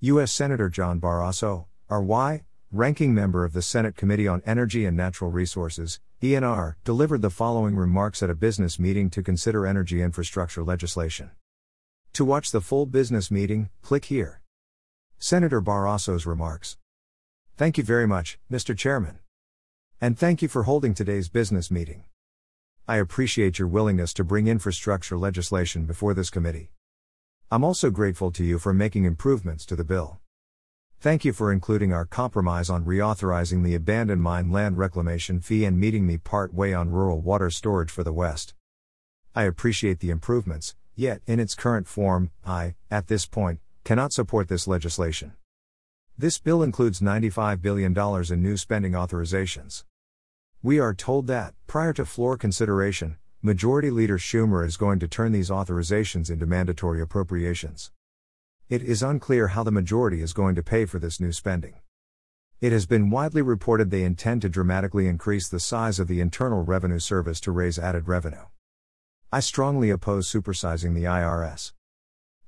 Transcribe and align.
U.S. 0.00 0.32
Senator 0.32 0.68
John 0.68 1.00
Barrasso, 1.00 1.66
R.Y., 1.90 2.44
ranking 2.70 3.12
member 3.12 3.44
of 3.44 3.52
the 3.52 3.62
Senate 3.62 3.96
Committee 3.96 4.28
on 4.28 4.40
Energy 4.46 4.84
and 4.84 4.96
Natural 4.96 5.28
Resources, 5.28 5.98
ENR, 6.22 6.76
delivered 6.84 7.20
the 7.20 7.30
following 7.30 7.74
remarks 7.74 8.22
at 8.22 8.30
a 8.30 8.36
business 8.36 8.78
meeting 8.78 9.10
to 9.10 9.24
consider 9.24 9.66
energy 9.66 10.00
infrastructure 10.00 10.62
legislation. 10.62 11.32
To 12.12 12.24
watch 12.24 12.52
the 12.52 12.60
full 12.60 12.86
business 12.86 13.28
meeting, 13.28 13.70
click 13.82 14.04
here. 14.04 14.40
Senator 15.18 15.60
Barrasso's 15.60 16.26
remarks. 16.26 16.76
Thank 17.56 17.76
you 17.76 17.82
very 17.82 18.06
much, 18.06 18.38
Mr. 18.48 18.78
Chairman. 18.78 19.18
And 20.00 20.16
thank 20.16 20.42
you 20.42 20.46
for 20.46 20.62
holding 20.62 20.94
today's 20.94 21.28
business 21.28 21.72
meeting. 21.72 22.04
I 22.86 22.98
appreciate 22.98 23.58
your 23.58 23.66
willingness 23.66 24.12
to 24.14 24.22
bring 24.22 24.46
infrastructure 24.46 25.18
legislation 25.18 25.86
before 25.86 26.14
this 26.14 26.30
committee. 26.30 26.70
I'm 27.50 27.64
also 27.64 27.88
grateful 27.88 28.30
to 28.32 28.44
you 28.44 28.58
for 28.58 28.74
making 28.74 29.06
improvements 29.06 29.64
to 29.66 29.76
the 29.76 29.82
bill. 29.82 30.20
Thank 31.00 31.24
you 31.24 31.32
for 31.32 31.50
including 31.50 31.94
our 31.94 32.04
compromise 32.04 32.68
on 32.68 32.84
reauthorizing 32.84 33.64
the 33.64 33.74
abandoned 33.74 34.22
mine 34.22 34.52
land 34.52 34.76
reclamation 34.76 35.40
fee 35.40 35.64
and 35.64 35.80
meeting 35.80 36.06
me 36.06 36.18
part 36.18 36.52
way 36.52 36.74
on 36.74 36.90
rural 36.90 37.22
water 37.22 37.48
storage 37.48 37.90
for 37.90 38.04
the 38.04 38.12
West. 38.12 38.52
I 39.34 39.44
appreciate 39.44 40.00
the 40.00 40.10
improvements, 40.10 40.76
yet, 40.94 41.22
in 41.26 41.40
its 41.40 41.54
current 41.54 41.86
form, 41.88 42.32
I, 42.44 42.74
at 42.90 43.06
this 43.06 43.24
point, 43.24 43.60
cannot 43.82 44.12
support 44.12 44.48
this 44.48 44.68
legislation. 44.68 45.32
This 46.18 46.38
bill 46.38 46.62
includes 46.62 47.00
$95 47.00 47.62
billion 47.62 47.96
in 47.96 48.42
new 48.42 48.58
spending 48.58 48.92
authorizations. 48.92 49.84
We 50.62 50.78
are 50.80 50.92
told 50.92 51.28
that, 51.28 51.54
prior 51.66 51.94
to 51.94 52.04
floor 52.04 52.36
consideration, 52.36 53.16
Majority 53.40 53.92
Leader 53.92 54.18
Schumer 54.18 54.66
is 54.66 54.76
going 54.76 54.98
to 54.98 55.06
turn 55.06 55.30
these 55.30 55.48
authorizations 55.48 56.28
into 56.28 56.44
mandatory 56.44 57.00
appropriations. 57.00 57.92
It 58.68 58.82
is 58.82 59.00
unclear 59.00 59.46
how 59.48 59.62
the 59.62 59.70
majority 59.70 60.22
is 60.22 60.32
going 60.32 60.56
to 60.56 60.62
pay 60.64 60.86
for 60.86 60.98
this 60.98 61.20
new 61.20 61.30
spending. 61.30 61.74
It 62.60 62.72
has 62.72 62.84
been 62.84 63.10
widely 63.10 63.40
reported 63.40 63.92
they 63.92 64.02
intend 64.02 64.42
to 64.42 64.48
dramatically 64.48 65.06
increase 65.06 65.48
the 65.48 65.60
size 65.60 66.00
of 66.00 66.08
the 66.08 66.20
Internal 66.20 66.64
Revenue 66.64 66.98
Service 66.98 67.38
to 67.42 67.52
raise 67.52 67.78
added 67.78 68.08
revenue. 68.08 68.46
I 69.32 69.38
strongly 69.38 69.90
oppose 69.90 70.28
supersizing 70.28 70.96
the 70.96 71.04
IRS. 71.04 71.70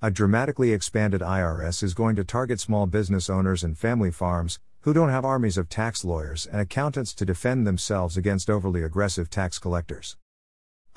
A 0.00 0.10
dramatically 0.10 0.72
expanded 0.72 1.20
IRS 1.20 1.82
is 1.82 1.92
going 1.92 2.16
to 2.16 2.24
target 2.24 2.60
small 2.60 2.86
business 2.86 3.28
owners 3.28 3.62
and 3.62 3.76
family 3.76 4.10
farms, 4.10 4.58
who 4.80 4.94
don't 4.94 5.10
have 5.10 5.26
armies 5.26 5.58
of 5.58 5.68
tax 5.68 6.02
lawyers 6.02 6.46
and 6.46 6.62
accountants 6.62 7.12
to 7.12 7.26
defend 7.26 7.66
themselves 7.66 8.16
against 8.16 8.48
overly 8.48 8.82
aggressive 8.82 9.28
tax 9.28 9.58
collectors. 9.58 10.16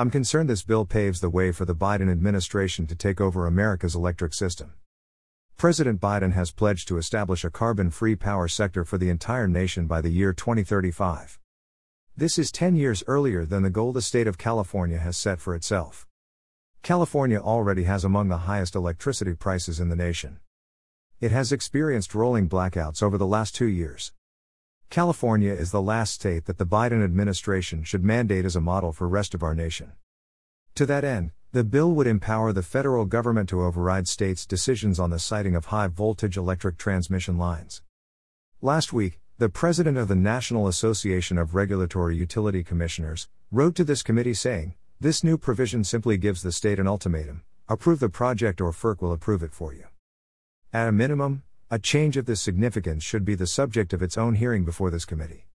I'm 0.00 0.10
concerned 0.10 0.48
this 0.48 0.62
bill 0.62 0.86
paves 0.86 1.20
the 1.20 1.28
way 1.28 1.52
for 1.52 1.66
the 1.66 1.74
Biden 1.74 2.10
administration 2.10 2.86
to 2.86 2.94
take 2.94 3.20
over 3.20 3.46
America's 3.46 3.94
electric 3.94 4.32
system. 4.32 4.72
President 5.58 6.00
Biden 6.00 6.32
has 6.32 6.50
pledged 6.50 6.88
to 6.88 6.96
establish 6.96 7.44
a 7.44 7.50
carbon 7.50 7.90
free 7.90 8.16
power 8.16 8.48
sector 8.48 8.86
for 8.86 8.96
the 8.96 9.10
entire 9.10 9.46
nation 9.46 9.86
by 9.86 10.00
the 10.00 10.08
year 10.08 10.32
2035. 10.32 11.38
This 12.16 12.38
is 12.38 12.50
10 12.50 12.76
years 12.76 13.04
earlier 13.06 13.44
than 13.44 13.62
the 13.62 13.68
goal 13.68 13.92
the 13.92 14.00
state 14.00 14.26
of 14.26 14.38
California 14.38 14.96
has 14.96 15.18
set 15.18 15.38
for 15.38 15.54
itself. 15.54 16.06
California 16.82 17.38
already 17.38 17.84
has 17.84 18.02
among 18.02 18.28
the 18.28 18.46
highest 18.48 18.74
electricity 18.74 19.34
prices 19.34 19.80
in 19.80 19.90
the 19.90 19.96
nation. 19.96 20.38
It 21.20 21.30
has 21.30 21.52
experienced 21.52 22.14
rolling 22.14 22.48
blackouts 22.48 23.02
over 23.02 23.18
the 23.18 23.26
last 23.26 23.54
two 23.54 23.68
years. 23.68 24.12
California 24.90 25.52
is 25.52 25.70
the 25.70 25.80
last 25.80 26.12
state 26.12 26.46
that 26.46 26.58
the 26.58 26.66
Biden 26.66 27.04
administration 27.04 27.84
should 27.84 28.02
mandate 28.04 28.44
as 28.44 28.56
a 28.56 28.60
model 28.60 28.92
for 28.92 29.06
rest 29.06 29.34
of 29.34 29.42
our 29.44 29.54
nation. 29.54 29.92
To 30.74 30.84
that 30.84 31.04
end, 31.04 31.30
the 31.52 31.62
bill 31.62 31.92
would 31.92 32.08
empower 32.08 32.52
the 32.52 32.64
federal 32.64 33.04
government 33.04 33.48
to 33.50 33.62
override 33.62 34.08
states' 34.08 34.44
decisions 34.44 34.98
on 34.98 35.10
the 35.10 35.20
siting 35.20 35.54
of 35.54 35.66
high 35.66 35.86
voltage 35.86 36.36
electric 36.36 36.76
transmission 36.76 37.38
lines. 37.38 37.82
Last 38.60 38.92
week, 38.92 39.20
the 39.38 39.48
president 39.48 39.96
of 39.96 40.08
the 40.08 40.16
National 40.16 40.66
Association 40.66 41.38
of 41.38 41.54
Regulatory 41.54 42.16
Utility 42.16 42.64
Commissioners 42.64 43.28
wrote 43.52 43.76
to 43.76 43.84
this 43.84 44.02
committee 44.02 44.34
saying, 44.34 44.74
This 44.98 45.22
new 45.22 45.38
provision 45.38 45.84
simply 45.84 46.18
gives 46.18 46.42
the 46.42 46.50
state 46.50 46.80
an 46.80 46.88
ultimatum 46.88 47.44
approve 47.68 48.00
the 48.00 48.08
project 48.08 48.60
or 48.60 48.72
FERC 48.72 49.00
will 49.00 49.12
approve 49.12 49.44
it 49.44 49.54
for 49.54 49.72
you. 49.72 49.84
At 50.72 50.88
a 50.88 50.92
minimum, 50.92 51.44
a 51.72 51.78
change 51.78 52.16
of 52.16 52.26
this 52.26 52.40
significance 52.40 53.04
should 53.04 53.24
be 53.24 53.36
the 53.36 53.46
subject 53.46 53.92
of 53.92 54.02
its 54.02 54.18
own 54.18 54.34
hearing 54.34 54.64
before 54.64 54.90
this 54.90 55.04
committee. 55.04 55.46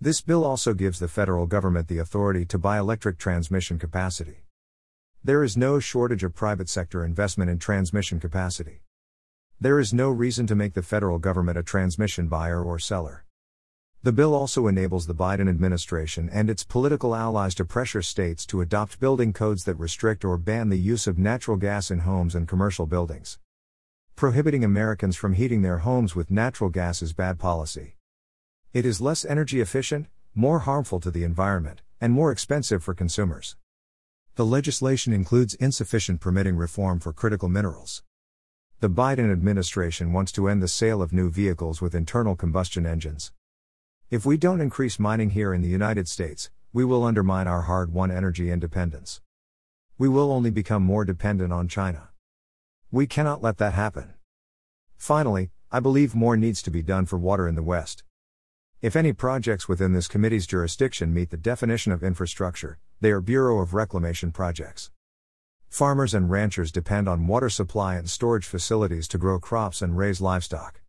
This 0.00 0.22
bill 0.22 0.42
also 0.42 0.72
gives 0.72 0.98
the 0.98 1.06
federal 1.06 1.46
government 1.46 1.86
the 1.86 1.98
authority 1.98 2.46
to 2.46 2.56
buy 2.56 2.78
electric 2.78 3.18
transmission 3.18 3.78
capacity. 3.78 4.46
There 5.22 5.44
is 5.44 5.54
no 5.54 5.80
shortage 5.80 6.24
of 6.24 6.34
private 6.34 6.70
sector 6.70 7.04
investment 7.04 7.50
in 7.50 7.58
transmission 7.58 8.20
capacity. 8.20 8.80
There 9.60 9.78
is 9.78 9.92
no 9.92 10.08
reason 10.08 10.46
to 10.46 10.54
make 10.54 10.72
the 10.72 10.82
federal 10.82 11.18
government 11.18 11.58
a 11.58 11.62
transmission 11.62 12.26
buyer 12.26 12.64
or 12.64 12.78
seller. 12.78 13.26
The 14.02 14.12
bill 14.12 14.32
also 14.34 14.66
enables 14.66 15.06
the 15.06 15.14
Biden 15.14 15.50
administration 15.50 16.30
and 16.32 16.48
its 16.48 16.64
political 16.64 17.14
allies 17.14 17.54
to 17.56 17.66
pressure 17.66 18.00
states 18.00 18.46
to 18.46 18.62
adopt 18.62 18.98
building 18.98 19.34
codes 19.34 19.64
that 19.64 19.74
restrict 19.74 20.24
or 20.24 20.38
ban 20.38 20.70
the 20.70 20.78
use 20.78 21.06
of 21.06 21.18
natural 21.18 21.58
gas 21.58 21.90
in 21.90 21.98
homes 21.98 22.34
and 22.34 22.48
commercial 22.48 22.86
buildings. 22.86 23.38
Prohibiting 24.16 24.62
Americans 24.62 25.16
from 25.16 25.32
heating 25.32 25.62
their 25.62 25.78
homes 25.78 26.14
with 26.14 26.30
natural 26.30 26.70
gas 26.70 27.02
is 27.02 27.12
bad 27.12 27.36
policy. 27.36 27.96
It 28.72 28.86
is 28.86 29.00
less 29.00 29.24
energy 29.24 29.60
efficient, 29.60 30.06
more 30.36 30.60
harmful 30.60 31.00
to 31.00 31.10
the 31.10 31.24
environment, 31.24 31.82
and 32.00 32.12
more 32.12 32.30
expensive 32.30 32.84
for 32.84 32.94
consumers. 32.94 33.56
The 34.36 34.46
legislation 34.46 35.12
includes 35.12 35.54
insufficient 35.54 36.20
permitting 36.20 36.54
reform 36.54 37.00
for 37.00 37.12
critical 37.12 37.48
minerals. 37.48 38.04
The 38.78 38.88
Biden 38.88 39.32
administration 39.32 40.12
wants 40.12 40.30
to 40.32 40.48
end 40.48 40.62
the 40.62 40.68
sale 40.68 41.02
of 41.02 41.12
new 41.12 41.28
vehicles 41.28 41.80
with 41.80 41.92
internal 41.92 42.36
combustion 42.36 42.86
engines. 42.86 43.32
If 44.10 44.24
we 44.24 44.36
don't 44.36 44.60
increase 44.60 45.00
mining 45.00 45.30
here 45.30 45.52
in 45.52 45.60
the 45.60 45.68
United 45.68 46.06
States, 46.06 46.50
we 46.72 46.84
will 46.84 47.02
undermine 47.02 47.48
our 47.48 47.62
hard 47.62 47.92
won 47.92 48.12
energy 48.12 48.52
independence. 48.52 49.20
We 49.98 50.08
will 50.08 50.30
only 50.30 50.50
become 50.50 50.84
more 50.84 51.04
dependent 51.04 51.52
on 51.52 51.66
China. 51.66 52.10
We 52.94 53.08
cannot 53.08 53.42
let 53.42 53.58
that 53.58 53.74
happen. 53.74 54.14
Finally, 54.96 55.50
I 55.72 55.80
believe 55.80 56.14
more 56.14 56.36
needs 56.36 56.62
to 56.62 56.70
be 56.70 56.80
done 56.80 57.06
for 57.06 57.18
water 57.18 57.48
in 57.48 57.56
the 57.56 57.62
West. 57.64 58.04
If 58.80 58.94
any 58.94 59.12
projects 59.12 59.66
within 59.66 59.94
this 59.94 60.06
committee's 60.06 60.46
jurisdiction 60.46 61.12
meet 61.12 61.30
the 61.30 61.36
definition 61.36 61.90
of 61.90 62.04
infrastructure, 62.04 62.78
they 63.00 63.10
are 63.10 63.20
Bureau 63.20 63.58
of 63.58 63.74
Reclamation 63.74 64.30
projects. 64.30 64.92
Farmers 65.68 66.14
and 66.14 66.30
ranchers 66.30 66.70
depend 66.70 67.08
on 67.08 67.26
water 67.26 67.50
supply 67.50 67.96
and 67.96 68.08
storage 68.08 68.46
facilities 68.46 69.08
to 69.08 69.18
grow 69.18 69.40
crops 69.40 69.82
and 69.82 69.98
raise 69.98 70.20
livestock. 70.20 70.80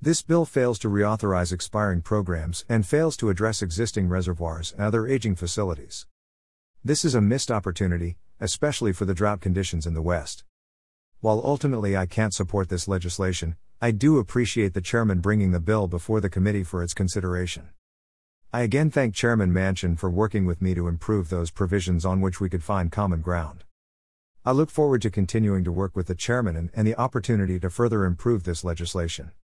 This 0.00 0.22
bill 0.22 0.44
fails 0.44 0.78
to 0.78 0.88
reauthorize 0.88 1.52
expiring 1.52 2.02
programs 2.02 2.64
and 2.68 2.86
fails 2.86 3.16
to 3.16 3.30
address 3.30 3.60
existing 3.60 4.08
reservoirs 4.08 4.70
and 4.70 4.82
other 4.82 5.08
aging 5.08 5.34
facilities. 5.34 6.06
This 6.84 7.04
is 7.04 7.16
a 7.16 7.20
missed 7.20 7.50
opportunity, 7.50 8.18
especially 8.38 8.92
for 8.92 9.04
the 9.04 9.14
drought 9.14 9.40
conditions 9.40 9.84
in 9.84 9.94
the 9.94 10.00
West. 10.00 10.44
While 11.24 11.40
ultimately 11.42 11.96
I 11.96 12.04
can't 12.04 12.34
support 12.34 12.68
this 12.68 12.86
legislation, 12.86 13.56
I 13.80 13.92
do 13.92 14.18
appreciate 14.18 14.74
the 14.74 14.82
chairman 14.82 15.20
bringing 15.20 15.52
the 15.52 15.58
bill 15.58 15.88
before 15.88 16.20
the 16.20 16.28
committee 16.28 16.64
for 16.64 16.82
its 16.82 16.92
consideration. 16.92 17.70
I 18.52 18.60
again 18.60 18.90
thank 18.90 19.14
Chairman 19.14 19.50
Manchin 19.50 19.98
for 19.98 20.10
working 20.10 20.44
with 20.44 20.60
me 20.60 20.74
to 20.74 20.86
improve 20.86 21.30
those 21.30 21.50
provisions 21.50 22.04
on 22.04 22.20
which 22.20 22.42
we 22.42 22.50
could 22.50 22.62
find 22.62 22.92
common 22.92 23.22
ground. 23.22 23.64
I 24.44 24.52
look 24.52 24.68
forward 24.68 25.00
to 25.00 25.10
continuing 25.10 25.64
to 25.64 25.72
work 25.72 25.96
with 25.96 26.08
the 26.08 26.14
chairman 26.14 26.56
and, 26.56 26.70
and 26.74 26.86
the 26.86 27.00
opportunity 27.00 27.58
to 27.58 27.70
further 27.70 28.04
improve 28.04 28.44
this 28.44 28.62
legislation. 28.62 29.30